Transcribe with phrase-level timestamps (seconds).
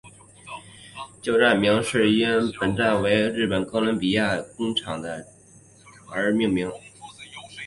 [1.21, 5.35] 旧站名是因本站为日本哥伦比亚川崎工厂的最近
[6.07, 6.71] 车站而命名。